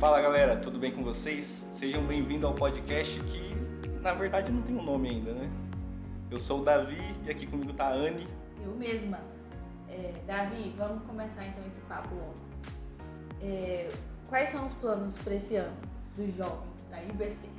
[0.00, 1.68] Fala galera, tudo bem com vocês?
[1.72, 3.54] Sejam bem-vindos ao podcast que
[4.00, 5.46] na verdade não tem um nome ainda, né?
[6.30, 6.96] Eu sou o Davi
[7.26, 8.26] e aqui comigo tá a Anne.
[8.64, 9.20] Eu mesma.
[9.90, 12.32] É, Davi, vamos começar então esse papo longo.
[13.42, 13.90] É,
[14.26, 15.76] quais são os planos para esse ano
[16.16, 17.50] dos jovens da IBC?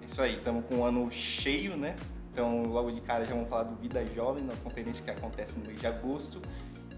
[0.00, 1.94] Isso aí, estamos com um ano cheio, né?
[2.32, 5.66] Então, logo de cara já vamos falar do Vida Jovem, na conferência que acontece no
[5.66, 6.40] mês de agosto.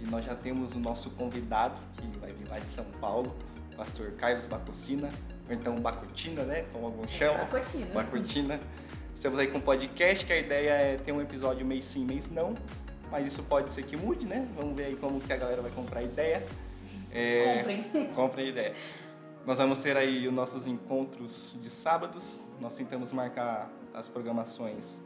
[0.01, 3.35] E nós já temos o nosso convidado, que vai vir lá de São Paulo,
[3.79, 5.09] pastor Carlos Bacocina,
[5.49, 6.67] ou então Bacotina, né?
[6.73, 7.39] Como alguns chamam.
[7.45, 7.87] Bacotina.
[7.95, 8.61] Bacotina.
[9.15, 12.29] Estamos aí com um podcast, que a ideia é ter um episódio mês sim, mês
[12.29, 12.55] não.
[13.11, 14.47] Mas isso pode ser que mude, né?
[14.57, 16.45] Vamos ver aí como que a galera vai comprar a ideia.
[17.13, 17.83] É, comprem.
[18.15, 18.75] Comprem a ideia.
[19.47, 22.43] Nós vamos ter aí os nossos encontros de sábados.
[22.61, 25.03] Nós tentamos marcar as programações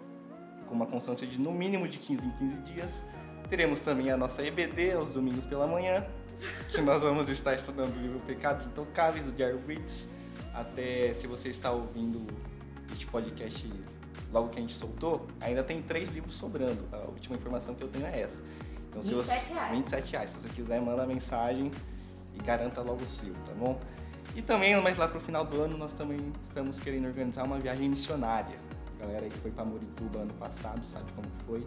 [0.73, 3.05] com uma constância de no mínimo de 15 em 15 dias.
[3.51, 6.07] Teremos também a nossa EBD aos domingos pela manhã,
[6.71, 10.09] que nós vamos estar estudando o livro Pecados Intocáveis, do Jerry Ritz.
[10.55, 12.27] Até se você está ouvindo
[12.91, 13.71] este podcast
[14.33, 16.83] logo que a gente soltou, ainda tem três livros sobrando.
[16.91, 18.43] A última informação que eu tenho é essa.
[18.89, 19.79] Então, 27 você, reais.
[19.79, 20.31] 27 reais.
[20.31, 21.71] Se você quiser, manda mensagem
[22.35, 23.79] e garanta logo o seu, tá bom?
[24.35, 27.91] E também, mais lá pro final do ano, nós também estamos querendo organizar uma viagem
[27.91, 28.59] missionária.
[29.03, 31.67] A galera que foi para Murituba ano passado sabe como foi.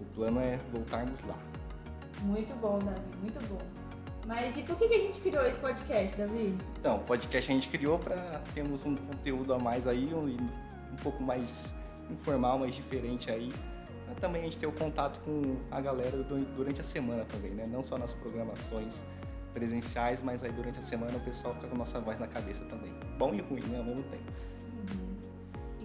[0.00, 1.36] O plano é voltarmos lá.
[2.22, 3.58] Muito bom, Davi, muito bom.
[4.26, 6.56] Mas e por que, que a gente criou esse podcast, Davi?
[6.78, 8.16] Então, o podcast a gente criou para
[8.54, 10.26] termos um conteúdo a mais aí, um,
[10.92, 11.74] um pouco mais
[12.10, 13.52] informal, mais diferente aí.
[14.06, 16.16] Pra também a gente ter o contato com a galera
[16.56, 17.64] durante a semana também, né?
[17.66, 19.02] Não só nas programações
[19.52, 22.64] presenciais, mas aí durante a semana o pessoal fica com a nossa voz na cabeça
[22.64, 22.92] também.
[23.18, 23.78] Bom e ruim, né?
[23.78, 24.32] Ao mesmo tempo.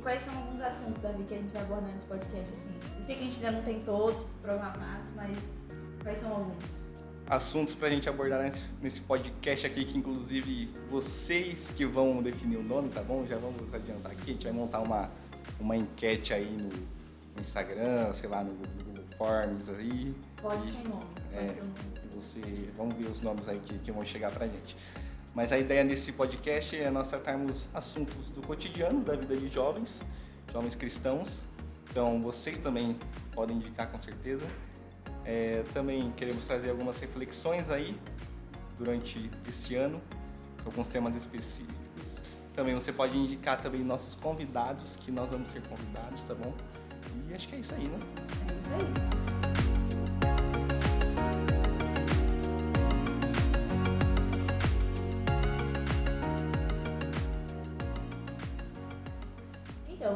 [0.06, 2.70] Quais são alguns assuntos, Davi, que a gente vai abordar nesse podcast, assim?
[2.96, 5.36] Eu sei que a gente ainda não tem todos programados, mas
[6.04, 6.86] quais são alguns?
[7.28, 12.64] Assuntos pra gente abordar nesse, nesse podcast aqui, que inclusive vocês que vão definir o
[12.64, 13.26] nome, tá bom?
[13.26, 15.10] Já vamos adiantar aqui, a gente vai montar uma,
[15.60, 20.16] uma enquete aí no, no Instagram, sei lá, no Google Forms aí.
[20.40, 21.74] Pode e, ser nome, pode é, ser nome
[22.16, 22.40] você,
[22.78, 24.78] vamos ver os nomes aí que, que vão chegar pra gente.
[25.36, 30.02] Mas a ideia desse podcast é nós tratarmos assuntos do cotidiano da vida de jovens,
[30.52, 31.44] jovens cristãos.
[31.92, 32.98] Então vocês também
[33.34, 34.46] podem indicar com certeza.
[35.26, 38.00] É, também queremos trazer algumas reflexões aí
[38.78, 40.02] durante esse ano,
[40.66, 42.22] alguns temas específicos.
[42.54, 46.54] Também você pode indicar também nossos convidados, que nós vamos ser convidados, tá bom?
[47.30, 48.00] E acho que é isso aí, né?
[48.50, 49.25] É isso aí.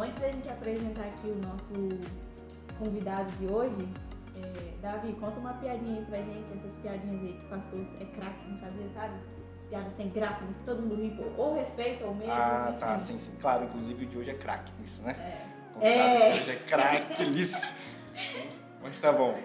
[0.01, 1.73] Antes da gente apresentar aqui o nosso
[2.77, 3.88] convidado de hoje,
[4.35, 8.05] é, Davi, conta uma piadinha aí pra gente, essas piadinhas aí que o pastor é
[8.05, 9.16] craque em fazer, sabe?
[9.69, 12.79] Piada sem graça, mas que todo mundo ri, ou respeito, ou medo, Ah, enfim.
[12.79, 13.31] tá, sim, sim.
[13.39, 15.16] Claro, inclusive o de hoje é craque nisso, né?
[15.79, 15.88] É.
[15.88, 16.29] é.
[16.29, 17.73] hoje é craque nisso.
[18.81, 19.38] mas tá bom.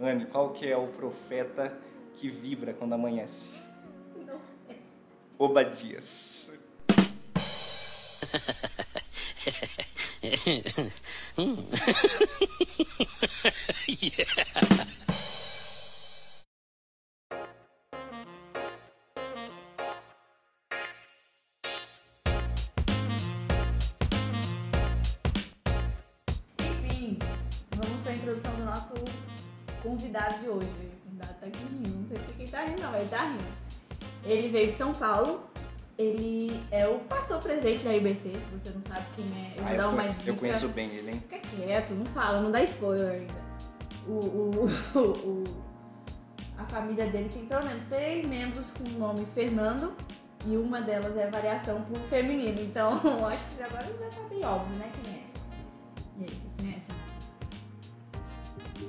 [0.00, 1.76] Anne, qual que é o profeta
[2.14, 3.48] que vibra quando amanhece?
[4.26, 4.80] Não sei.
[5.38, 6.58] Obadias.
[26.60, 27.18] Enfim,
[27.76, 28.94] vamos para a introdução do nosso
[29.82, 30.66] convidado de hoje.
[30.66, 33.44] O convidado tá aqui rindo, não sei porque tá rindo, não, ele tá rindo.
[34.24, 35.48] Ele veio de São Paulo
[35.98, 39.58] ele é o pastor presidente da IBC, se você não sabe quem é.
[39.58, 40.30] Eu vou ah, dar uma dica.
[40.30, 41.22] Eu conheço bem ele, hein?
[41.28, 43.34] Fica quieto, não fala, não dá spoiler ainda.
[44.06, 45.44] O, o, o, o,
[46.56, 49.92] a família dele tem pelo menos três membros com o nome Fernando
[50.46, 52.60] e uma delas é variação pro feminino.
[52.60, 55.24] Então, eu acho que agora já tá bem óbvio, né, quem é.
[56.18, 56.94] E aí, vocês conhecem?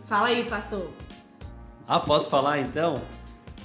[0.04, 0.92] Fala aí, pastor.
[1.88, 3.02] Ah, posso falar então?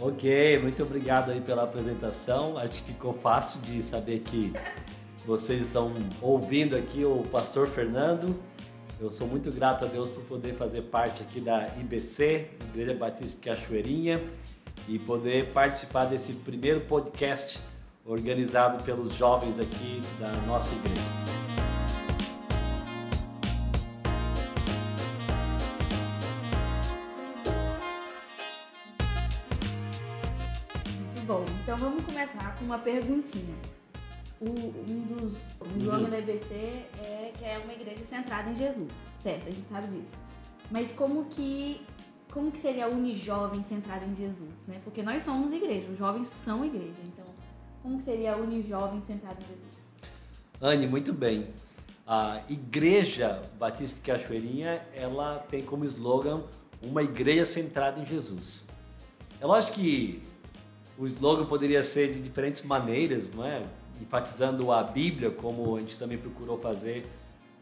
[0.00, 2.58] Ok, muito obrigado aí pela apresentação.
[2.58, 4.52] Acho que ficou fácil de saber que
[5.25, 8.35] vocês estão ouvindo aqui o Pastor Fernando.
[9.00, 13.50] Eu sou muito grato a Deus por poder fazer parte aqui da IBC, Igreja Batista
[13.50, 14.23] Cachoeirinha,
[14.88, 17.61] e poder participar desse primeiro podcast
[18.05, 21.24] organizado pelos jovens aqui da nossa igreja.
[32.64, 33.55] Com uma perguntinha.
[34.40, 36.55] O, um dos o nome da EBC
[36.99, 39.49] é que é uma igreja centrada em Jesus, certo?
[39.49, 40.16] A gente sabe disso.
[40.70, 41.81] Mas como que
[42.32, 44.81] como que seria a Unijovem centrada em Jesus, né?
[44.82, 47.00] Porque nós somos igreja, os jovens são igreja.
[47.05, 47.25] Então,
[47.81, 49.75] Como seria a Unijovem centrada em Jesus?
[50.61, 51.49] Anne, muito bem.
[52.06, 56.43] A Igreja Batista de Cachoeirinha, ela tem como slogan
[56.82, 58.66] uma igreja centrada em Jesus.
[59.40, 60.22] É lógico que
[60.99, 63.64] o slogan poderia ser de diferentes maneiras, não é?
[64.00, 67.06] Enfatizando a Bíblia, como a gente também procurou fazer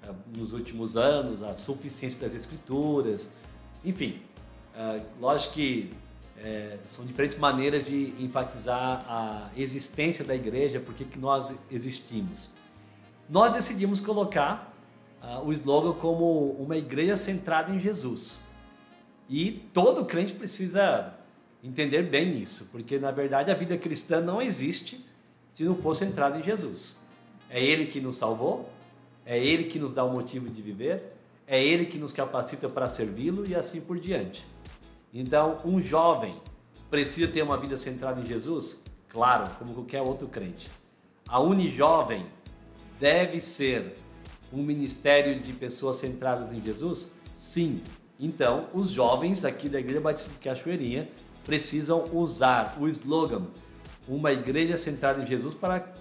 [0.03, 3.37] eh, nos últimos anos, a suficiência das Escrituras,
[3.85, 4.21] enfim.
[4.75, 5.93] Eh, lógico que
[6.43, 12.51] é, são diferentes maneiras de enfatizar a existência da igreja, porque que nós existimos.
[13.29, 14.75] Nós decidimos colocar
[15.23, 18.41] uh, o slogan como uma igreja centrada em Jesus.
[19.29, 21.15] E todo crente precisa
[21.63, 25.05] entender bem isso, porque na verdade a vida cristã não existe
[25.53, 26.99] se não for centrada em Jesus.
[27.49, 28.71] É Ele que nos salvou,
[29.25, 31.09] é Ele que nos dá o motivo de viver,
[31.47, 34.45] é Ele que nos capacita para servi-lo e assim por diante.
[35.13, 36.41] Então, um jovem
[36.91, 38.85] precisa ter uma vida centrada em Jesus?
[39.09, 40.71] Claro, como qualquer outro crente.
[41.29, 42.27] A Unijovem
[42.99, 43.97] deve ser
[44.53, 47.17] um ministério de pessoas centradas em Jesus?
[47.35, 47.83] Sim.
[48.19, 51.09] Então, os jovens aqui da Igreja Batista de Cachoeirinha
[51.45, 53.47] precisam usar o slogan
[54.07, 55.93] uma igreja centrada em Jesus para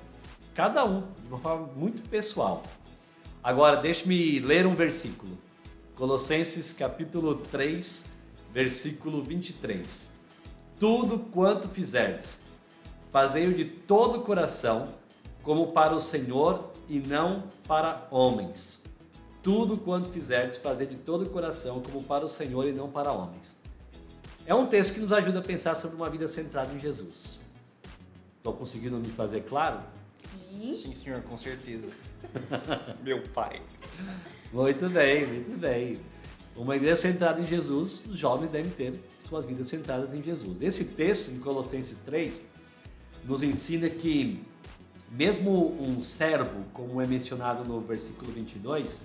[0.53, 2.63] cada um, de uma forma muito pessoal.
[3.43, 5.37] Agora, deixe-me ler um versículo.
[5.95, 8.05] Colossenses capítulo 3,
[8.51, 10.09] versículo 23.
[10.79, 12.39] Tudo quanto fizerdes,
[13.11, 14.89] fazei-o de todo o coração,
[15.43, 18.83] como para o Senhor e não para homens.
[19.43, 23.11] Tudo quanto fizerdes, fazei de todo o coração, como para o Senhor e não para
[23.11, 23.60] homens.
[24.45, 27.39] É um texto que nos ajuda a pensar sobre uma vida centrada em Jesus.
[28.37, 29.79] Estou conseguindo me fazer claro?
[30.17, 30.73] Sim.
[30.75, 31.89] Sim, senhor, com certeza.
[33.03, 33.61] Meu pai.
[34.51, 35.99] Muito bem, muito bem.
[36.55, 40.61] Uma igreja centrada em Jesus, os jovens devem ter suas vidas centradas em Jesus.
[40.61, 42.47] Esse texto, em Colossenses 3,
[43.23, 44.43] nos ensina que,
[45.09, 49.01] mesmo um servo, como é mencionado no versículo 22,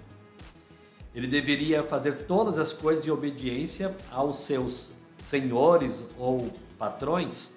[1.14, 7.54] ele deveria fazer todas as coisas de obediência aos seus senhores ou patrões,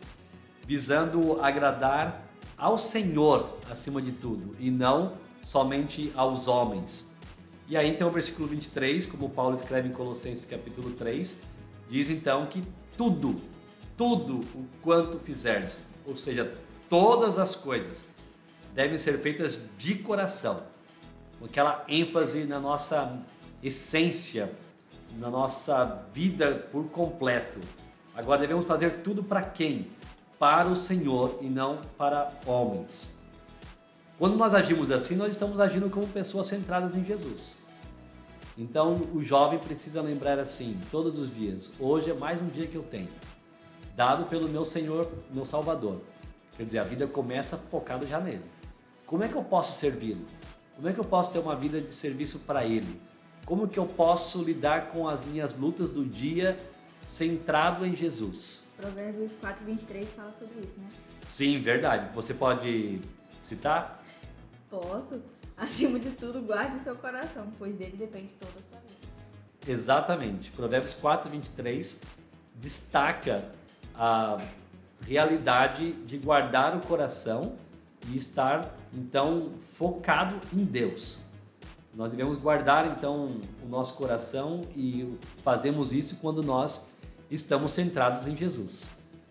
[0.65, 2.25] visando agradar
[2.57, 7.11] ao Senhor acima de tudo e não somente aos homens.
[7.67, 11.41] E aí então o versículo 23, como Paulo escreve em Colossenses capítulo 3,
[11.89, 12.63] diz então que
[12.97, 13.39] tudo,
[13.95, 16.53] tudo o quanto fizerdes, ou seja,
[16.89, 18.05] todas as coisas
[18.73, 20.63] devem ser feitas de coração,
[21.37, 23.19] com aquela ênfase na nossa
[23.61, 24.51] essência,
[25.17, 27.59] na nossa vida por completo.
[28.15, 29.87] Agora devemos fazer tudo para quem?
[30.37, 33.17] Para o Senhor e não para homens.
[34.17, 37.55] Quando nós agimos assim, nós estamos agindo como pessoas centradas em Jesus.
[38.57, 42.75] Então o jovem precisa lembrar assim, todos os dias: hoje é mais um dia que
[42.75, 43.07] eu tenho,
[43.95, 46.01] dado pelo meu Senhor, meu Salvador.
[46.57, 48.43] Quer dizer, a vida começa focada já nele.
[49.05, 50.25] Como é que eu posso servi-lo?
[50.75, 53.01] Como é que eu posso ter uma vida de serviço para ele?
[53.49, 56.55] Como que eu posso lidar com as minhas lutas do dia
[57.01, 58.63] centrado em Jesus?
[58.77, 60.87] Provérbios 4, 23 fala sobre isso, né?
[61.25, 62.13] Sim, verdade.
[62.13, 63.01] Você pode
[63.41, 64.03] citar?
[64.69, 65.19] Posso.
[65.57, 69.07] Acima de tudo, guarde seu coração, pois dele depende toda a sua vida.
[69.67, 70.51] Exatamente.
[70.51, 72.03] Provérbios 4, 23
[72.53, 73.49] destaca
[73.95, 74.37] a
[75.01, 77.55] realidade de guardar o coração
[78.09, 81.27] e estar então focado em Deus.
[81.93, 83.27] Nós devemos guardar então
[83.63, 86.89] o nosso coração e fazemos isso quando nós
[87.29, 88.87] estamos centrados em Jesus.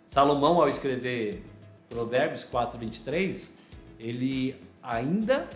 [0.07, 1.45] Salomão, ao escrever
[1.89, 3.55] Provérbios 4, 23,
[3.99, 5.49] ele ainda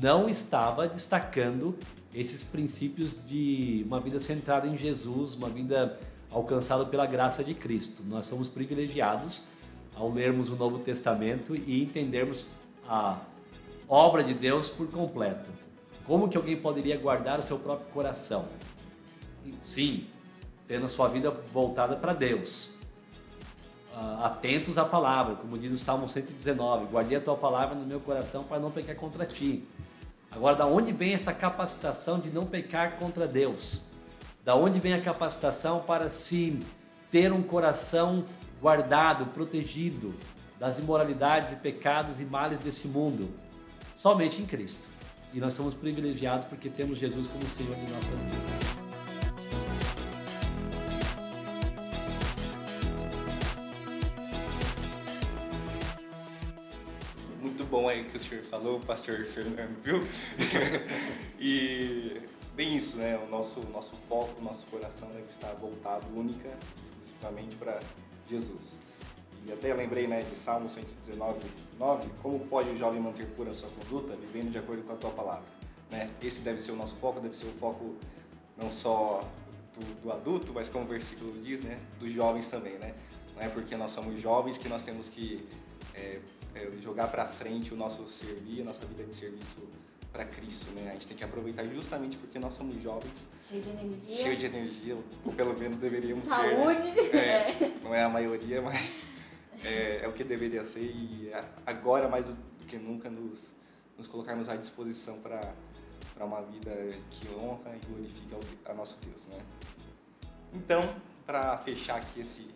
[0.00, 1.76] não estava destacando
[2.14, 5.98] esses princípios de uma vida centrada em Jesus, uma vida
[6.30, 8.02] alcançada pela graça de Cristo.
[8.04, 9.48] Nós somos privilegiados
[9.94, 12.46] ao lermos o Novo Testamento e entendermos
[12.86, 13.20] a
[13.88, 15.50] obra de Deus por completo.
[16.08, 18.46] Como que alguém poderia guardar o seu próprio coração?
[19.60, 20.06] Sim,
[20.66, 22.70] tendo a sua vida voltada para Deus.
[23.92, 28.00] Uh, atentos à palavra, como diz o Salmo 119, guardei a tua palavra no meu
[28.00, 29.68] coração para não pecar contra ti.
[30.30, 33.82] Agora, da onde vem essa capacitação de não pecar contra Deus?
[34.42, 36.58] Da onde vem a capacitação para se
[37.10, 38.24] ter um coração
[38.62, 40.14] guardado, protegido
[40.58, 43.28] das imoralidades e pecados e males desse mundo?
[43.94, 44.97] Somente em Cristo.
[45.32, 48.78] E nós somos privilegiados porque temos Jesus como Senhor de nossas vidas.
[57.70, 60.02] bom aí que o senhor falou, pastor Fernando, viu?
[61.38, 62.20] e
[62.54, 63.18] bem isso, né?
[63.18, 66.48] O nosso, nosso foco, o nosso coração deve estar voltado única,
[66.84, 67.78] exclusivamente para
[68.28, 68.78] Jesus.
[69.48, 71.40] E até lembrei né, de Salmo 119,
[71.78, 74.96] 9, como pode o jovem manter pura a sua conduta, vivendo de acordo com a
[74.96, 75.44] tua palavra.
[75.90, 76.10] Né?
[76.22, 77.96] Esse deve ser o nosso foco, deve ser o foco
[78.56, 79.24] não só
[79.74, 82.74] do, do adulto, mas como o versículo diz, né, dos jovens também.
[82.74, 82.94] Né?
[83.34, 85.48] Não é porque nós somos jovens que nós temos que
[85.94, 86.18] é,
[86.54, 89.62] é, jogar para frente o nosso servir, a nossa vida de serviço
[90.12, 90.88] para Cristo, né?
[90.88, 93.28] A gente tem que aproveitar justamente porque nós somos jovens.
[93.46, 94.16] Cheio de energia.
[94.16, 96.82] Cheio de energia, ou pelo menos deveríamos Saúde.
[96.82, 97.14] ser.
[97.14, 97.56] Né?
[97.60, 99.06] É, não é a maioria, mas
[99.64, 101.30] é, é, o que deveria ser e
[101.66, 102.36] agora mais do
[102.66, 103.54] que nunca nos,
[103.96, 105.40] nos colocarmos à disposição para
[106.14, 106.72] para uma vida
[107.10, 109.38] que honra e glorifica a nosso Deus, né?
[110.52, 110.82] Então,
[111.24, 112.50] para fechar aqui esse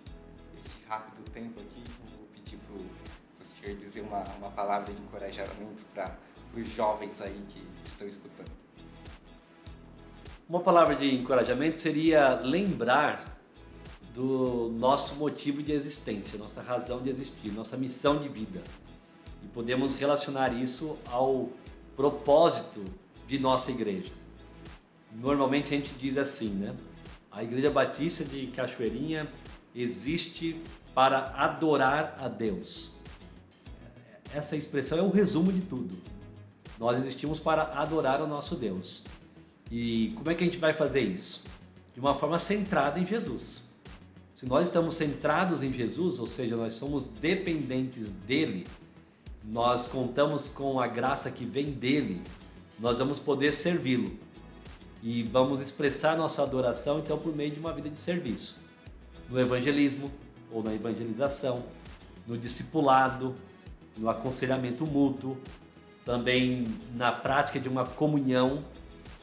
[0.58, 1.84] esse rápido tempo aqui,
[2.16, 6.16] vou pedir para o senhor dizer uma, uma palavra de encorajamento para
[6.54, 8.50] os jovens aí que estão escutando.
[10.48, 13.41] Uma palavra de encorajamento seria lembrar
[14.14, 18.62] do nosso motivo de existência, nossa razão de existir, nossa missão de vida.
[19.42, 21.48] E podemos relacionar isso ao
[21.96, 22.84] propósito
[23.26, 24.12] de nossa igreja.
[25.10, 26.74] Normalmente a gente diz assim, né?
[27.30, 29.26] A Igreja Batista de Cachoeirinha
[29.74, 30.60] existe
[30.94, 32.98] para adorar a Deus.
[34.34, 35.96] Essa expressão é o resumo de tudo.
[36.78, 39.04] Nós existimos para adorar o nosso Deus.
[39.70, 41.44] E como é que a gente vai fazer isso?
[41.94, 43.62] De uma forma centrada em Jesus.
[44.42, 48.66] Se nós estamos centrados em Jesus, ou seja, nós somos dependentes dele,
[49.44, 52.20] nós contamos com a graça que vem dele,
[52.80, 54.10] nós vamos poder servi-lo.
[55.00, 58.58] E vamos expressar nossa adoração então por meio de uma vida de serviço.
[59.30, 60.10] No evangelismo
[60.50, 61.62] ou na evangelização,
[62.26, 63.36] no discipulado,
[63.96, 65.36] no aconselhamento mútuo,
[66.04, 68.64] também na prática de uma comunhão,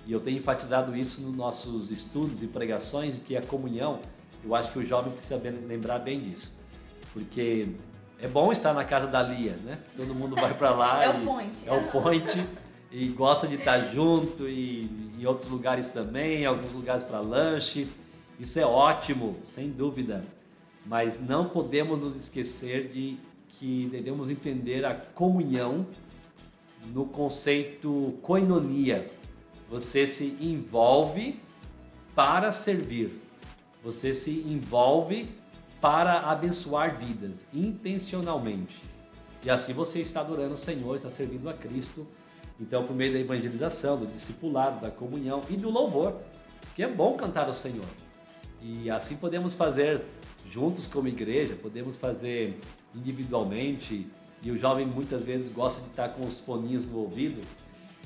[0.07, 3.99] e eu tenho enfatizado isso nos nossos estudos e pregações, que a comunhão,
[4.43, 6.59] eu acho que o jovem precisa lembrar bem disso,
[7.13, 7.67] porque
[8.21, 9.79] é bom estar na casa da Lia, né?
[9.95, 11.03] Todo mundo vai para lá.
[11.05, 11.63] é o point.
[11.67, 12.47] É o point
[12.91, 17.87] e gosta de estar junto e em outros lugares também, alguns lugares para lanche.
[18.39, 20.23] Isso é ótimo, sem dúvida.
[20.85, 23.17] Mas não podemos nos esquecer de
[23.49, 25.85] que devemos entender a comunhão
[26.93, 29.07] no conceito koinonia.
[29.69, 31.39] Você se envolve
[32.15, 33.21] para servir.
[33.83, 35.29] Você se envolve
[35.79, 38.81] para abençoar vidas intencionalmente.
[39.43, 42.05] E assim você está adorando o Senhor, está servindo a Cristo.
[42.59, 46.17] Então, por meio da evangelização, do discipulado, da comunhão e do louvor,
[46.75, 47.85] que é bom cantar ao Senhor.
[48.61, 50.03] E assim podemos fazer
[50.49, 52.59] juntos como igreja, podemos fazer
[52.93, 54.05] individualmente,
[54.41, 57.41] e o jovem muitas vezes gosta de estar com os foninhos no ouvido.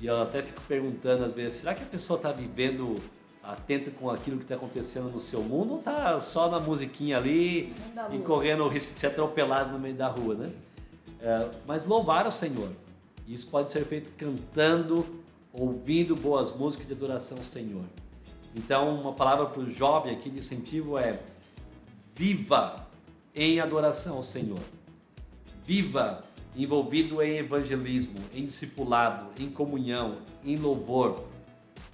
[0.01, 2.95] E eu até fico perguntando às vezes, será que a pessoa está vivendo
[3.43, 7.73] atento com aquilo que está acontecendo no seu mundo ou está só na musiquinha ali
[8.11, 10.51] e correndo o risco de ser atropelado no meio da rua, né?
[11.19, 12.69] É, mas louvar o Senhor.
[13.27, 15.05] Isso pode ser feito cantando,
[15.51, 17.85] ouvindo boas músicas de adoração ao Senhor.
[18.55, 21.19] Então, uma palavra para o jovem aqui de incentivo é:
[22.13, 22.87] viva
[23.33, 24.59] em adoração ao Senhor
[25.65, 26.23] viva
[26.55, 31.23] envolvido em evangelismo, em discipulado, em comunhão, em louvor.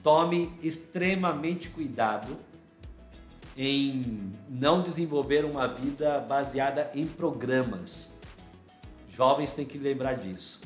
[0.01, 2.37] Tome extremamente cuidado
[3.57, 8.19] em não desenvolver uma vida baseada em programas.
[9.09, 10.61] Jovens têm que lembrar disso.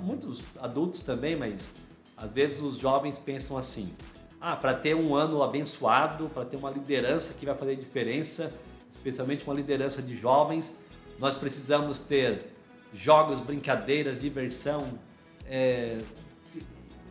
[0.00, 1.76] Muitos adultos também, mas
[2.16, 3.92] às vezes os jovens pensam assim:
[4.40, 8.52] ah, para ter um ano abençoado, para ter uma liderança que vai fazer diferença,
[8.88, 10.80] especialmente uma liderança de jovens,
[11.18, 12.52] nós precisamos ter
[12.92, 14.98] jogos, brincadeiras, diversão,
[15.44, 15.98] é...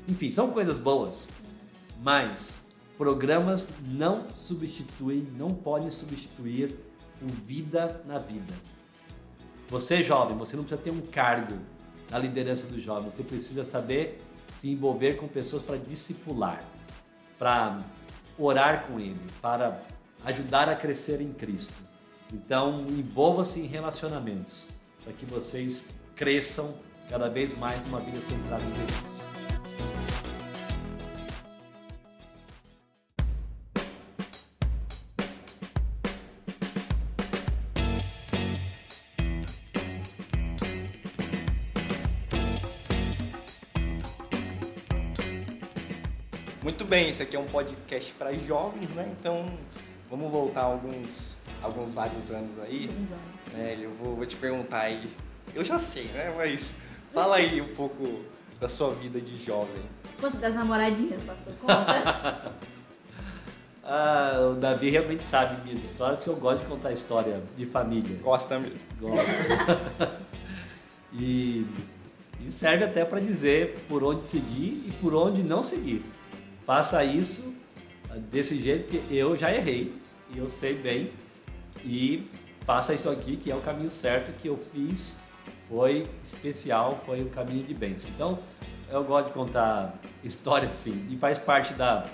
[0.07, 1.29] enfim, são coisas boas,
[2.01, 6.75] mas programas não substituem, não podem substituir
[7.21, 8.53] o vida na vida.
[9.69, 11.57] Você jovem, você não precisa ter um cargo
[12.09, 14.21] na liderança do jovem, você precisa saber
[14.57, 16.63] se envolver com pessoas para discipular,
[17.37, 17.79] para
[18.37, 19.81] orar com ele, para
[20.23, 21.81] ajudar a crescer em Cristo.
[22.31, 24.67] Então, envolva-se em relacionamentos
[25.03, 26.73] para que vocês cresçam
[27.09, 29.24] cada vez mais numa vida centrada em Jesus.
[46.85, 49.11] Muito bem, esse aqui é um podcast para jovens, né?
[49.19, 49.51] Então,
[50.07, 52.87] vamos voltar alguns alguns vários anos aí.
[53.55, 55.09] É, eu vou, vou te perguntar aí.
[55.55, 56.31] Eu já sei, né?
[56.37, 56.75] Mas
[57.11, 58.19] fala aí um pouco
[58.59, 59.81] da sua vida de jovem.
[60.19, 61.53] Quanto das namoradinhas, pastor?
[61.55, 62.53] Conta.
[63.87, 68.17] Ah, o Davi realmente sabe minhas histórias, porque eu gosto de contar história de família.
[68.19, 68.79] Gosta mesmo.
[68.99, 69.27] Gosto.
[71.13, 71.67] e,
[72.43, 76.03] e serve até para dizer por onde seguir e por onde não seguir.
[76.65, 77.53] Faça isso
[78.31, 79.93] desse jeito que eu já errei
[80.33, 81.11] e eu sei bem.
[81.83, 82.27] E
[82.65, 85.23] faça isso aqui que é o caminho certo que eu fiz
[85.69, 88.09] foi especial foi o caminho de bênção.
[88.15, 88.39] Então
[88.89, 92.05] eu gosto de contar histórias assim e faz parte da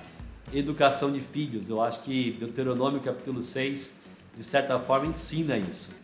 [0.53, 1.70] educação de filhos.
[1.70, 4.01] Eu acho que Deuteronômio capítulo 6
[4.36, 5.96] de certa forma ensina isso.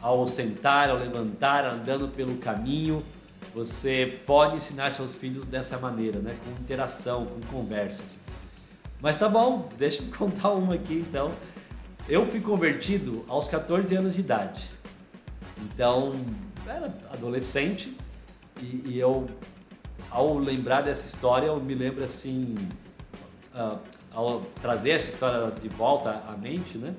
[0.00, 3.02] Ao sentar ao levantar andando pelo caminho
[3.52, 8.20] você pode ensinar seus filhos dessa maneira né com interação com conversas
[9.04, 11.30] mas tá bom, deixa eu contar uma aqui então.
[12.08, 14.70] Eu fui convertido aos 14 anos de idade.
[15.58, 16.14] Então,
[16.66, 17.94] era adolescente
[18.62, 19.28] e, e eu,
[20.10, 22.54] ao lembrar dessa história, eu me lembro assim,
[23.54, 23.78] uh,
[24.10, 26.94] ao trazer essa história de volta à mente, né?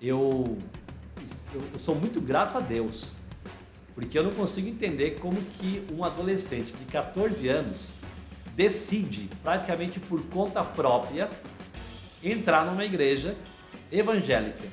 [0.00, 0.56] Eu,
[1.54, 3.12] eu, eu sou muito grato a Deus,
[3.96, 7.88] porque eu não consigo entender como que um adolescente de 14 anos
[8.54, 11.30] decide, praticamente por conta própria,
[12.22, 13.34] entrar numa igreja
[13.90, 14.64] evangélica.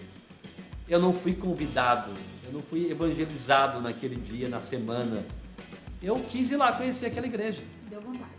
[0.89, 2.11] Eu não fui convidado,
[2.45, 5.25] eu não fui evangelizado naquele dia, na semana.
[6.01, 7.61] Eu quis ir lá conhecer aquela igreja.
[7.89, 8.29] Deu vontade.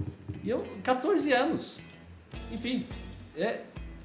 [0.42, 1.80] E eu, 14 anos.
[2.52, 2.86] Enfim,
[3.34, 3.62] é,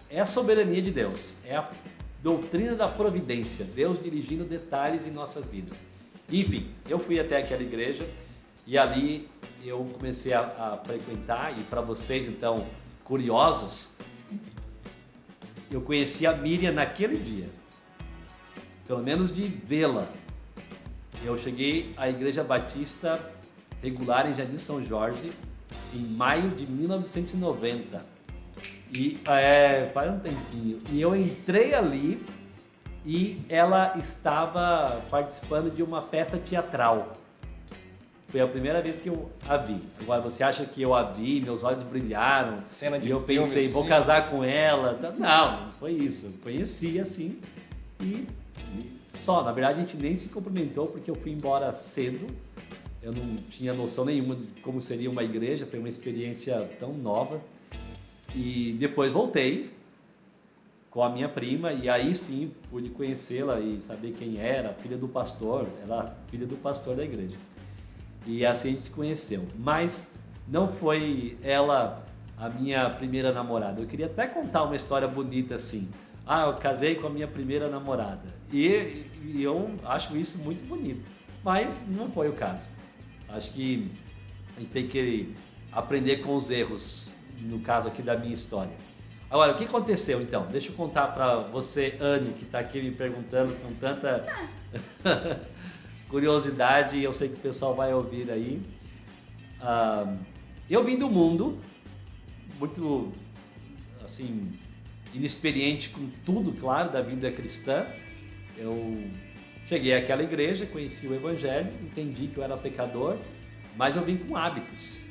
[0.09, 1.69] é a soberania de Deus, é a
[2.23, 5.88] doutrina da providência, Deus dirigindo detalhes em nossas vidas.
[6.31, 8.07] Enfim, eu fui até aquela igreja
[8.67, 9.27] e ali
[9.63, 12.67] eu comecei a, a frequentar, e para vocês então
[13.03, 13.95] curiosos,
[15.71, 17.49] eu conheci a Miriam naquele dia,
[18.87, 20.07] pelo menos de vê-la.
[21.23, 23.19] Eu cheguei à Igreja Batista
[23.81, 25.31] regular em Jardim São Jorge
[25.93, 28.05] em maio de 1990.
[28.97, 30.81] E é, faz um tempinho.
[30.91, 32.23] E eu entrei ali
[33.05, 37.13] e ela estava participando de uma peça teatral.
[38.27, 39.81] Foi a primeira vez que eu a vi.
[39.99, 43.47] Agora, você acha que eu a vi, meus olhos brilharam, Cena de e eu filme,
[43.47, 44.99] pensei, vou casar com ela.
[45.17, 46.27] Não, não foi isso.
[46.27, 47.39] Eu conheci assim
[47.99, 48.27] e,
[48.75, 49.43] e só.
[49.43, 52.27] Na verdade, a gente nem se cumprimentou porque eu fui embora cedo.
[53.01, 57.41] Eu não tinha noção nenhuma de como seria uma igreja, foi uma experiência tão nova.
[58.35, 59.71] E depois voltei
[60.99, 65.07] com a minha prima e aí sim pude conhecê-la e saber quem era, filha do
[65.07, 67.37] pastor, ela filha do pastor da igreja.
[68.27, 69.47] E assim a gente conheceu.
[69.57, 70.13] Mas
[70.45, 72.05] não foi ela
[72.37, 73.79] a minha primeira namorada.
[73.79, 75.87] Eu queria até contar uma história bonita assim.
[76.27, 78.27] Ah, eu casei com a minha primeira namorada.
[78.51, 81.09] E, e eu acho isso muito bonito.
[81.41, 82.67] Mas não foi o caso.
[83.29, 83.89] Acho que
[84.57, 85.33] a gente tem que
[85.71, 88.88] aprender com os erros, no caso aqui da minha história.
[89.29, 90.47] Agora, o que aconteceu então?
[90.47, 94.25] Deixa eu contar para você, Anne, que está aqui me perguntando com tanta
[96.09, 98.59] curiosidade e eu sei que o pessoal vai ouvir aí.
[99.61, 100.15] Ah,
[100.67, 101.59] eu vim do mundo
[102.57, 103.13] muito
[104.03, 104.51] assim
[105.13, 107.85] inexperiente com tudo, claro, da vida cristã.
[108.57, 109.03] Eu
[109.67, 113.15] cheguei àquela igreja, conheci o evangelho, entendi que eu era pecador,
[113.77, 115.01] mas eu vim com hábitos.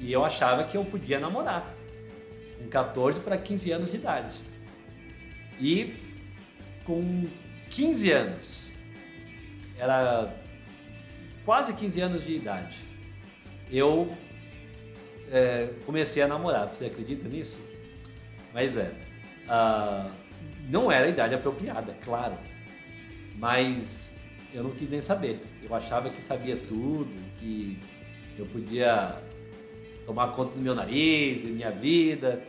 [0.00, 1.85] E eu achava que eu podia namorar
[2.58, 4.36] com 14 para 15 anos de idade.
[5.60, 5.94] E
[6.84, 7.26] com
[7.70, 8.72] 15 anos,
[9.78, 10.34] era
[11.44, 12.76] quase 15 anos de idade,
[13.70, 14.12] eu
[15.30, 16.68] é, comecei a namorar.
[16.68, 17.62] Você acredita nisso?
[18.52, 18.92] Mas é.
[19.48, 20.10] ah,
[20.68, 22.36] não era a idade apropriada, claro.
[23.36, 24.20] Mas
[24.52, 25.40] eu não quis nem saber.
[25.62, 27.78] Eu achava que sabia tudo, que
[28.38, 29.20] eu podia
[30.06, 32.42] tomar conta do meu nariz, da minha vida.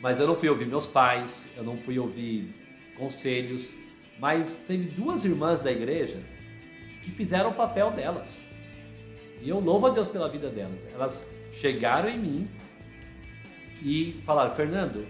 [0.00, 2.54] Mas eu não fui ouvir meus pais, eu não fui ouvir
[2.96, 3.74] conselhos.
[4.20, 6.20] Mas teve duas irmãs da igreja
[7.02, 8.46] que fizeram o papel delas.
[9.40, 10.86] E eu louvo a Deus pela vida delas.
[10.92, 12.48] Elas chegaram em mim
[13.82, 15.06] e falaram: Fernando,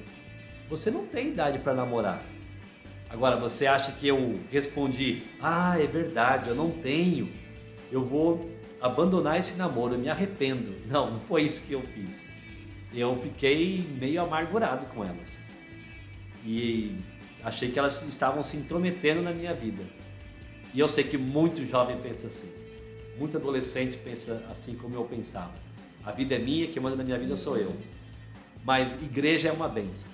[0.69, 2.23] você não tem idade para namorar.
[3.11, 7.29] Agora, você acha que eu respondi: Ah, é verdade, eu não tenho.
[7.93, 8.51] Eu vou
[8.85, 10.71] abandonar esse namoro, eu me arrependo.
[10.87, 12.23] Não, não foi isso que eu fiz.
[12.93, 15.41] Eu fiquei meio amargurado com elas.
[16.45, 16.99] E
[17.43, 19.83] achei que elas estavam se intrometendo na minha vida.
[20.75, 22.53] E eu sei que muito jovem pensa assim.
[23.19, 25.55] Muito adolescente pensa assim como eu pensava.
[26.05, 27.75] A vida é minha, quem manda na minha vida sou eu.
[28.63, 30.13] Mas igreja é uma benção.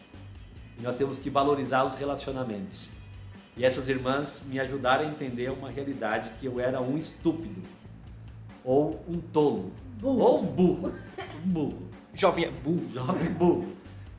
[0.78, 2.88] E nós temos que valorizar os relacionamentos.
[3.56, 7.79] E essas irmãs me ajudaram a entender uma realidade que eu era um estúpido.
[8.64, 9.72] Ou um tolo.
[10.00, 10.20] Burro.
[10.20, 10.94] Ou um burro.
[11.44, 11.82] Um burro.
[12.14, 12.88] Jovem é burro.
[12.92, 13.66] Jovem burro.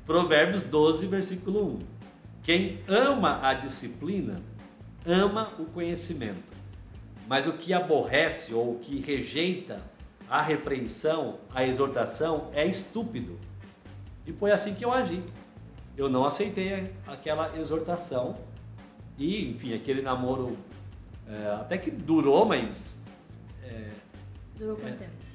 [0.06, 1.80] Provérbios 12, versículo 1.
[2.44, 4.42] Quem ama a disciplina,
[5.06, 6.54] ama o conhecimento.
[7.28, 9.82] Mas o que aborrece ou o que rejeita
[10.30, 13.38] a repreensão, a exortação, é estúpido.
[14.26, 15.22] E foi assim que eu agi.
[15.96, 18.38] Eu não aceitei aquela exortação.
[19.18, 20.58] E, enfim, aquele namoro
[21.28, 23.02] é, até que durou, mas.
[23.64, 23.90] É,
[24.58, 25.32] Durou quanto tempo?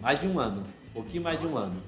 [0.00, 1.82] mais de um ano, um pouquinho mais de um ano.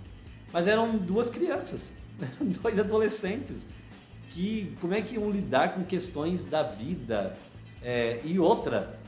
[0.52, 3.66] Mas eram duas crianças, eram dois adolescentes
[4.30, 7.36] que como é que iam lidar com questões da vida
[7.80, 8.98] É, e outra,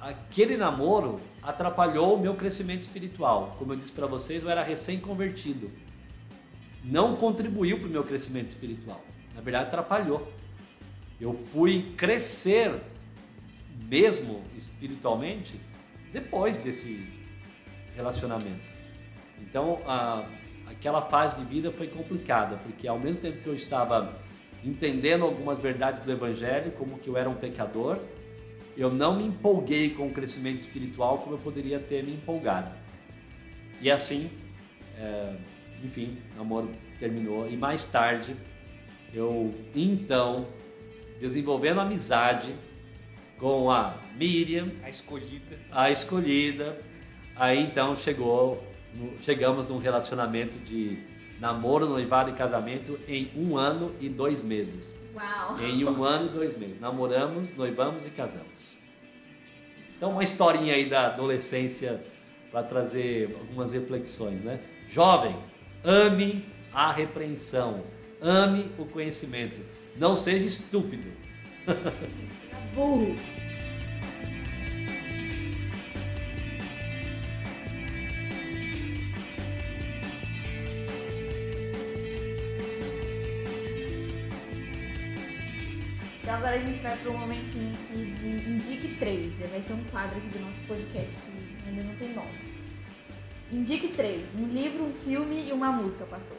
[0.00, 3.54] aquele namoro atrapalhou o meu crescimento espiritual.
[3.56, 5.70] Como eu disse para vocês, eu era recém-convertido.
[6.82, 9.00] Não contribuiu para o meu crescimento espiritual.
[9.36, 10.32] Na verdade, atrapalhou.
[11.20, 12.82] Eu fui crescer
[13.88, 15.60] mesmo espiritualmente
[16.12, 17.06] depois desse
[17.94, 18.74] relacionamento.
[19.40, 20.26] Então, a,
[20.66, 24.16] aquela fase de vida foi complicada, porque ao mesmo tempo que eu estava
[24.64, 27.98] entendendo algumas verdades do Evangelho, como que eu era um pecador,
[28.76, 32.72] eu não me empolguei com o crescimento espiritual como eu poderia ter me empolgado.
[33.80, 34.30] E assim,
[34.96, 35.34] é,
[35.82, 37.48] enfim, o namoro terminou.
[37.48, 38.36] E mais tarde,
[39.12, 40.46] eu então,
[41.20, 42.54] desenvolvendo amizade
[43.38, 45.58] com a Miriam, A escolhida.
[45.70, 46.80] a escolhida.
[47.36, 48.62] Aí então chegou,
[49.22, 50.98] chegamos num relacionamento de
[51.40, 54.98] namoro, noivado e casamento em um ano e dois meses.
[55.14, 55.58] Uau!
[55.60, 56.80] Em um ano e dois meses.
[56.80, 58.76] Namoramos, noivamos e casamos.
[59.96, 62.02] Então uma historinha aí da adolescência
[62.50, 64.60] para trazer algumas reflexões, né?
[64.88, 65.36] Jovem,
[65.84, 67.82] ame a repreensão,
[68.20, 69.60] ame o conhecimento.
[69.96, 71.08] Não seja estúpido.
[72.78, 73.16] Burro!
[86.22, 89.32] Então agora a gente vai para um momentinho aqui de Indique 3.
[89.50, 92.28] Vai ser um quadro aqui do nosso podcast que ainda não tem nome.
[93.50, 94.36] Indique 3.
[94.36, 96.36] Um livro, um filme e uma música, pastor.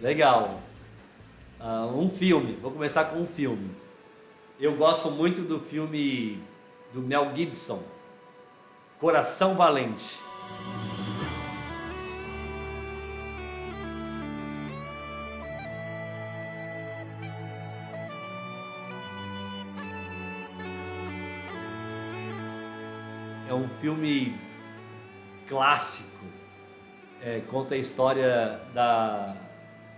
[0.00, 0.60] Legal.
[1.58, 2.52] Ah, um filme.
[2.62, 3.82] Vou começar com um filme.
[4.64, 6.42] Eu gosto muito do filme
[6.90, 7.82] do Mel Gibson,
[8.98, 10.18] Coração Valente.
[23.46, 24.34] É um filme
[25.46, 26.24] clássico
[27.22, 29.36] é, conta a história da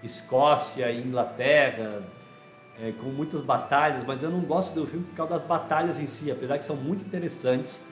[0.02, 2.02] Escócia e Inglaterra,
[2.80, 6.06] é, com muitas batalhas, mas eu não gosto do filme por causa das batalhas em
[6.06, 7.86] si, apesar que são muito interessantes.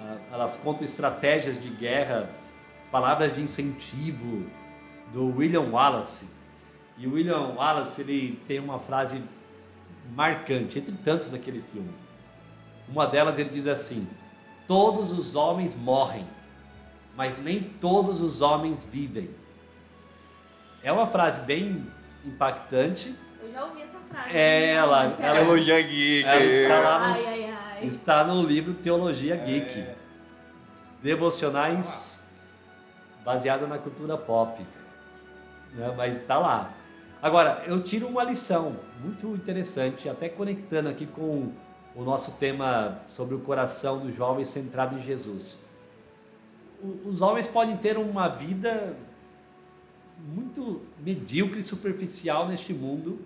[0.00, 2.30] Ah, elas contam estratégias de guerra,
[2.90, 4.46] palavras de incentivo
[5.12, 6.30] do William Wallace.
[6.98, 9.22] E o William Wallace ele tem uma frase
[10.14, 11.90] marcante, entre tantos naquele filme.
[12.88, 14.06] Uma delas ele diz assim:
[14.66, 16.26] Todos os homens morrem,
[17.16, 19.30] mas nem todos os homens vivem.
[20.82, 21.86] É uma frase bem
[22.24, 23.14] impactante.
[23.40, 24.36] Eu já ouvi essa frase.
[24.36, 25.28] É, Não, ela- será?
[25.28, 26.24] ela- Teologia geek.
[26.28, 27.44] Ela está lá no, Ai, ai,
[27.78, 27.84] ai.
[27.86, 29.84] está no livro Teologia Geek.
[31.02, 32.30] Devocionais
[33.24, 34.62] baseada na cultura pop.
[35.74, 35.94] Né?
[35.96, 36.72] Mas está lá.
[37.22, 41.52] Agora, eu tiro uma lição muito interessante, até conectando aqui com
[41.94, 45.58] o nosso tema sobre o coração do jovem centrado em Jesus.
[47.04, 48.96] Os homens podem ter uma vida
[50.18, 53.18] muito medíocre e superficial neste mundo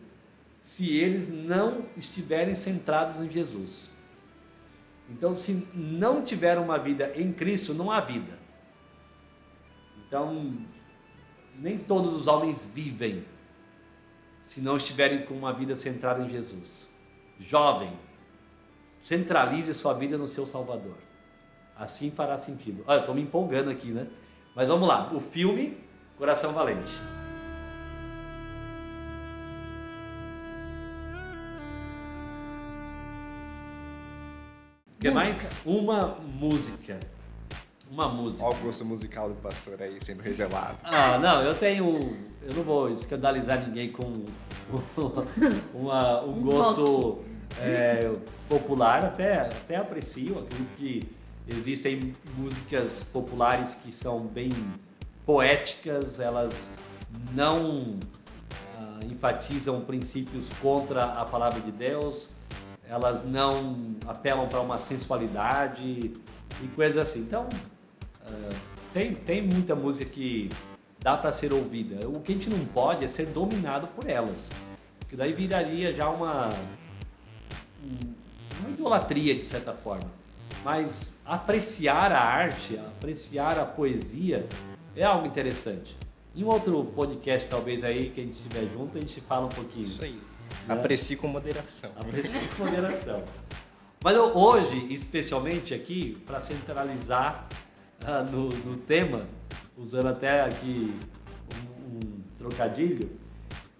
[0.65, 3.93] se eles não estiverem centrados em Jesus.
[5.11, 8.39] Então, se não tiver uma vida em Cristo, não há vida.
[10.09, 10.57] Então,
[11.59, 13.27] nem todos os homens vivem
[14.41, 16.89] se não estiverem com uma vida centrada em Jesus.
[17.39, 17.93] Jovem,
[18.99, 20.97] centralize sua vida no seu Salvador.
[21.77, 22.83] Assim fará sentido.
[22.87, 24.07] Olha, eu estou me empolgando aqui, né?
[24.57, 25.13] Mas vamos lá.
[25.13, 25.77] O filme
[26.17, 27.14] Coração Valente.
[35.05, 35.53] O que mais?
[35.67, 36.99] Uma música.
[37.91, 38.43] Uma música.
[38.43, 40.79] Olha o gosto musical do pastor aí, sempre revelado.
[40.83, 42.17] Ah, não, eu tenho.
[42.41, 44.25] Eu não vou escandalizar ninguém com
[45.75, 47.19] uma- um gosto
[47.61, 48.15] é,
[48.49, 50.39] popular, até, até aprecio.
[50.39, 51.03] Acredito que
[51.47, 54.49] existem músicas populares que são bem
[55.27, 56.71] poéticas, elas
[57.35, 57.99] não
[58.79, 62.37] ah, enfatizam princípios contra a palavra de Deus,
[62.89, 66.15] elas não apelam para uma sensualidade
[66.63, 67.21] e coisas assim.
[67.21, 67.49] Então,
[68.25, 68.55] ah,
[68.93, 70.51] tem, tem muita música que
[71.01, 72.09] dá para ser ouvida.
[72.09, 74.53] O que a gente não pode é ser dominado por elas.
[75.01, 76.49] Porque daí viraria já uma,
[78.61, 80.11] uma idolatria, de certa forma.
[80.65, 84.47] Mas apreciar a arte, apreciar a poesia
[84.97, 85.97] é algo interessante.
[86.35, 89.85] Em outro podcast, talvez aí, que a gente estiver junto, a gente fala um pouquinho.
[89.85, 90.19] Isso aí.
[90.67, 90.75] Né?
[90.75, 91.91] Aprecie com moderação.
[91.97, 93.23] Aprecie com moderação.
[94.03, 97.49] Mas eu, hoje, especialmente aqui, para centralizar
[98.05, 99.27] ah, no, no, tema,
[99.79, 100.95] usando até aqui
[101.55, 103.11] um, um, trocadilho,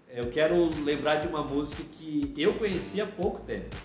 [0.09, 3.75] eu quero lembrar de uma música que eu conheci há pouco tempo.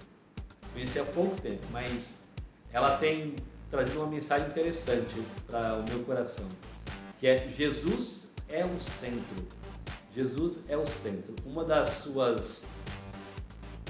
[0.73, 2.25] Conheci há pouco tempo, mas
[2.73, 3.35] ela tem
[3.71, 5.15] trazido uma mensagem interessante
[5.47, 6.49] para o meu coração,
[7.19, 9.47] que é Jesus é o centro.
[10.15, 11.35] Jesus é o centro.
[11.45, 12.69] Uma das suas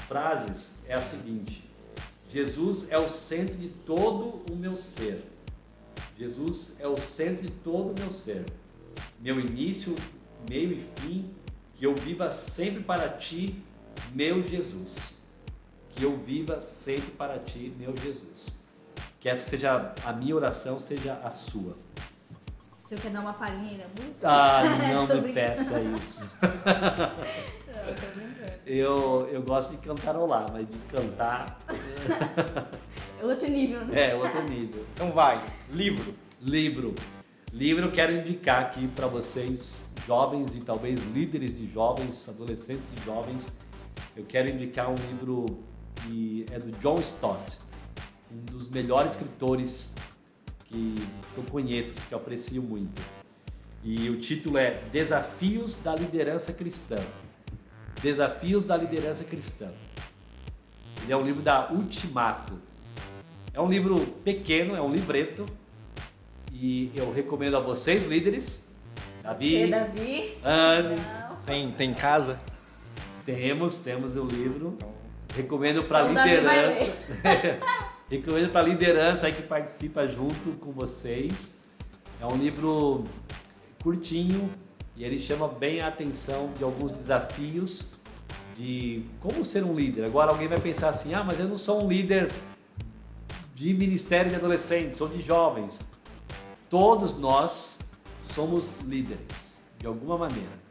[0.07, 1.65] frases é a seguinte:
[2.29, 5.25] Jesus é o centro de todo o meu ser.
[6.19, 8.45] Jesus é o centro de todo o meu ser.
[9.19, 9.97] Meu início,
[10.49, 11.31] meio e fim,
[11.75, 13.57] que eu viva sempre para ti,
[14.13, 15.15] meu Jesus.
[15.91, 18.61] Que eu viva sempre para ti, meu Jesus.
[19.19, 21.77] Que essa seja a minha oração, seja a sua.
[22.91, 23.87] Se eu quer dar uma palhinha ainda
[24.25, 26.29] Ah, não me peça isso.
[28.67, 31.61] eu, eu gosto de cantarolar, mas de cantar.
[33.21, 34.11] É outro nível, né?
[34.11, 34.85] É, outro nível.
[34.93, 36.13] Então vai, livro.
[36.41, 36.93] Livro.
[37.53, 43.05] Livro eu quero indicar aqui para vocês, jovens e talvez líderes de jovens, adolescentes e
[43.05, 43.53] jovens.
[44.17, 45.47] Eu quero indicar um livro
[45.95, 47.61] que é do John Stott,
[48.33, 49.95] um dos melhores escritores
[50.71, 50.97] que
[51.37, 53.03] eu conheço, que eu aprecio muito.
[53.83, 56.97] E o título é Desafios da Liderança Cristã.
[58.01, 59.69] Desafios da Liderança Cristã.
[61.03, 62.59] Ele é um livro da Ultimato.
[63.53, 65.45] É um livro pequeno, é um livreto.
[66.53, 68.69] E eu recomendo a vocês, líderes.
[69.23, 69.59] Davi.
[69.59, 70.35] Você, Davi.
[70.45, 70.97] Anne.
[71.45, 72.39] Tem, tem casa?
[73.25, 74.79] Temos, temos o livro.
[75.35, 76.93] Recomendo para liderança.
[78.11, 81.61] recomendo para liderança aí que participa junto com vocês.
[82.21, 83.05] É um livro
[83.83, 84.51] curtinho
[84.97, 87.95] e ele chama bem a atenção de alguns desafios
[88.57, 90.05] de como ser um líder.
[90.05, 92.31] Agora alguém vai pensar assim: "Ah, mas eu não sou um líder
[93.55, 95.81] de ministério de adolescentes ou de jovens".
[96.69, 97.79] Todos nós
[98.25, 100.70] somos líderes de alguma maneira.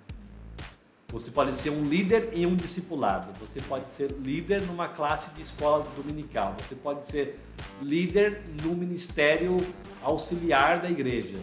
[1.11, 3.31] Você pode ser um líder e um discipulado.
[3.39, 6.55] Você pode ser líder numa classe de escola dominical.
[6.59, 7.39] Você pode ser
[7.81, 9.57] líder no ministério
[10.03, 11.37] auxiliar da igreja.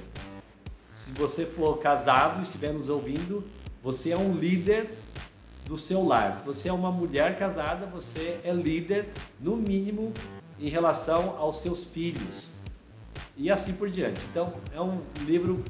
[0.95, 3.45] Se você for casado e estiver nos ouvindo,
[3.83, 4.97] você é um líder
[5.65, 6.39] do seu lar.
[6.39, 9.09] Se você é uma mulher casada, você é líder,
[9.41, 10.13] no mínimo,
[10.61, 12.53] em relação aos seus filhos.
[13.37, 14.21] E assim por diante.
[14.31, 15.63] Então, é um livro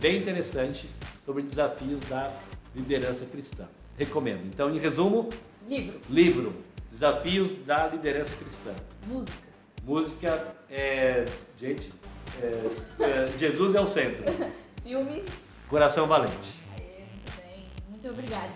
[0.00, 0.88] bem interessante
[1.24, 2.32] sobre desafios da
[2.74, 3.68] liderança cristã.
[3.96, 4.46] Recomendo.
[4.46, 5.28] Então, em resumo,
[5.68, 6.00] livro.
[6.08, 6.54] Livro.
[6.90, 8.74] Desafios da liderança cristã.
[9.06, 9.48] Música.
[9.84, 11.24] Música é,
[11.58, 11.92] gente,
[12.40, 14.24] é, é, Jesus é o centro.
[14.82, 15.24] Filme.
[15.68, 16.60] Coração Valente.
[16.76, 17.66] Aê, muito bem.
[17.88, 18.52] Muito obrigada.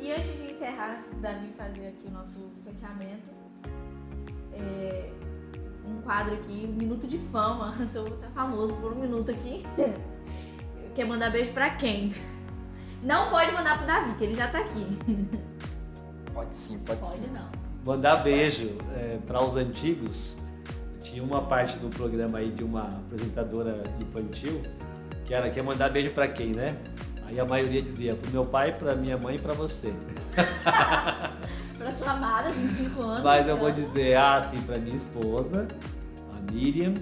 [0.00, 3.30] E antes de encerrar, antes do Davi fazer aqui o nosso fechamento,
[6.04, 7.74] quadro aqui, um minuto de fama.
[7.80, 9.64] O senhor tá famoso por um minuto aqui.
[10.94, 12.12] Quer mandar beijo pra quem?
[13.02, 14.86] Não pode mandar pro Davi, que ele já tá aqui.
[16.32, 17.30] Pode sim, pode, Pode sim.
[17.32, 17.48] não.
[17.84, 20.36] Mandar beijo é, para os antigos.
[21.02, 24.62] Tinha uma parte do programa aí de uma apresentadora infantil
[25.24, 26.76] que era quer mandar beijo para quem, né?
[27.26, 29.94] Aí a maioria dizia pro meu pai, pra minha mãe e pra você.
[31.76, 33.24] Pra sua amada, 25 anos.
[33.24, 33.74] Mas eu vou né?
[33.74, 35.66] dizer assim pra minha esposa,
[36.54, 36.94] Miriam.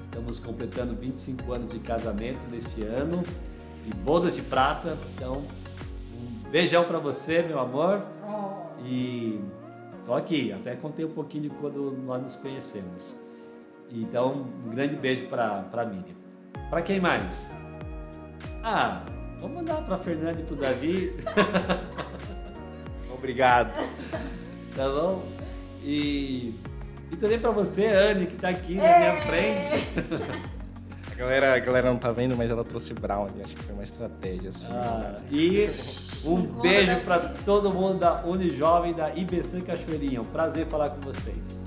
[0.00, 3.22] Estamos completando 25 anos de casamento neste ano
[3.86, 4.98] e bodas de prata.
[5.14, 5.42] Então,
[6.14, 8.02] um beijão pra você, meu amor.
[8.28, 8.84] Oh.
[8.84, 9.40] E
[10.04, 13.22] tô aqui, até contei um pouquinho de quando nós nos conhecemos.
[13.90, 16.14] Então, um grande beijo pra, pra Miriam.
[16.68, 17.54] Pra quem mais?
[18.62, 19.02] Ah,
[19.38, 21.12] vamos mandar pra Fernanda e pro Davi,
[23.14, 23.72] Obrigado.
[24.76, 25.22] tá bom?
[25.84, 26.54] E,
[27.12, 30.52] e também pra você, Anne, que tá aqui na minha frente.
[31.12, 33.42] A galera, a galera não tá vendo, mas ela trouxe brownie.
[33.44, 34.72] Acho que foi uma estratégia, assim.
[34.72, 35.68] Ah, e
[36.26, 40.20] um beijo pra todo mundo da Unijovem, da IBC Cachoeirinha.
[40.20, 41.64] Um prazer falar com vocês.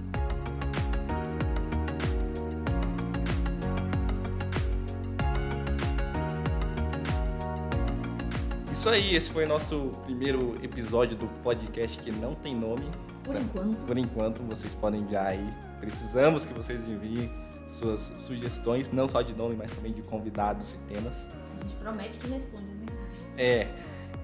[8.73, 12.85] Isso aí, esse foi o nosso primeiro episódio do podcast que não tem nome.
[13.25, 13.85] Por enquanto.
[13.85, 15.53] Por enquanto, vocês podem enviar aí.
[15.79, 17.29] Precisamos que vocês enviem
[17.67, 21.31] suas sugestões, não só de nome, mas também de convidados e temas.
[21.53, 23.25] A gente promete que responde as mensagens.
[23.37, 23.67] É.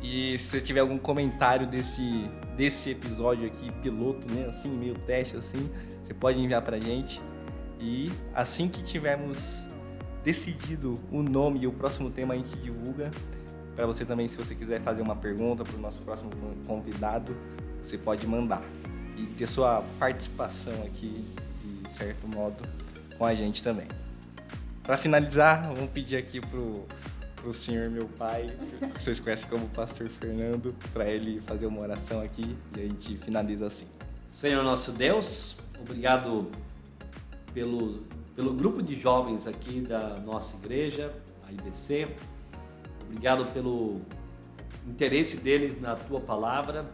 [0.02, 4.48] E se você tiver algum comentário desse, desse episódio aqui, piloto, né?
[4.48, 5.70] Assim, meio teste, assim,
[6.04, 7.22] você pode enviar pra gente.
[7.80, 9.66] E assim que tivermos
[10.24, 13.12] decidido o nome e o próximo tema, a gente divulga.
[13.76, 16.30] Para você também, se você quiser fazer uma pergunta para o nosso próximo
[16.68, 17.36] convidado,
[17.82, 18.62] você pode mandar.
[19.22, 21.24] E ter sua participação aqui,
[21.84, 22.58] de certo modo,
[23.18, 23.88] com a gente também.
[24.82, 26.88] Para finalizar, vamos pedir aqui pro
[27.42, 28.46] pro senhor meu pai,
[28.94, 33.18] que vocês conhecem como Pastor Fernando, para ele fazer uma oração aqui e a gente
[33.18, 33.88] finaliza assim.
[34.30, 36.50] Senhor nosso Deus, obrigado
[37.52, 38.04] pelo,
[38.36, 41.12] pelo grupo de jovens aqui da nossa igreja,
[41.48, 42.16] a IBC.
[43.06, 44.02] Obrigado pelo
[44.88, 46.90] interesse deles na tua palavra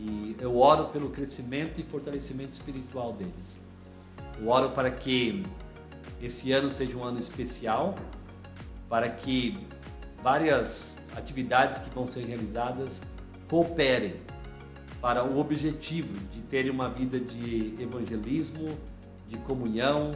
[0.00, 3.62] e eu oro pelo crescimento e fortalecimento espiritual deles.
[4.40, 5.42] Eu oro para que
[6.22, 7.94] esse ano seja um ano especial,
[8.88, 9.58] para que
[10.22, 13.02] várias atividades que vão ser realizadas
[13.48, 14.14] cooperem
[15.02, 18.70] para o objetivo de terem uma vida de evangelismo,
[19.28, 20.12] de comunhão,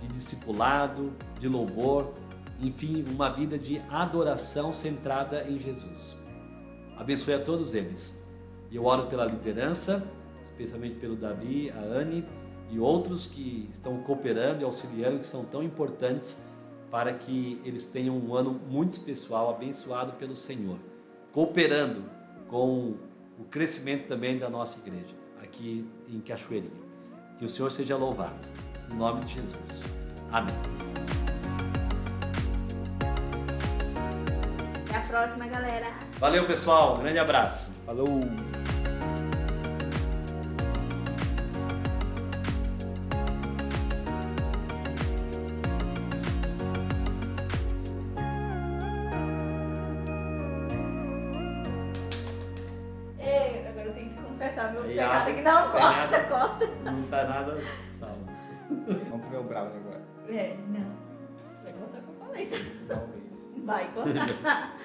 [0.00, 2.12] de discipulado, de louvor,
[2.60, 6.16] enfim, uma vida de adoração centrada em Jesus.
[6.96, 8.23] Abençoe a todos eles.
[8.74, 10.04] E eu oro pela liderança,
[10.42, 12.26] especialmente pelo Davi, a Anne
[12.68, 16.44] e outros que estão cooperando e auxiliando, que são tão importantes
[16.90, 20.76] para que eles tenham um ano muito especial, abençoado pelo Senhor,
[21.30, 22.02] cooperando
[22.48, 22.96] com
[23.38, 26.72] o crescimento também da nossa igreja, aqui em Cachoeirinha.
[27.38, 28.44] Que o Senhor seja louvado.
[28.90, 29.86] Em nome de Jesus.
[30.32, 30.54] Amém.
[34.84, 35.86] Até a próxima, galera.
[36.18, 36.96] Valeu, pessoal.
[36.96, 37.70] Um grande abraço.
[37.86, 38.20] Falou!
[57.26, 57.56] Nada
[57.92, 58.24] salvo.
[58.68, 60.02] Vamos comer o brownie agora.
[60.28, 61.04] É, não.
[61.62, 62.50] Vai cortar o que eu falei.
[62.88, 63.64] Talvez.
[63.64, 64.76] Vai cortar.